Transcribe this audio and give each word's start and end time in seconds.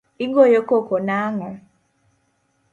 Igoyo 0.25 0.59
koko 0.69 0.95
nang'o? 1.07 1.49